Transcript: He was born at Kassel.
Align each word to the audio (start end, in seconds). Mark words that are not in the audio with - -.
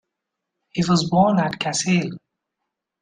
He 0.71 0.83
was 0.83 1.07
born 1.11 1.37
at 1.39 1.59
Kassel. 1.59 2.17